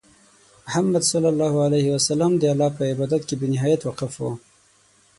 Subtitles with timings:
[0.67, 4.31] محمد صلى الله عليه وسلم د الله په عبادت کې بې نهایت وقف وو.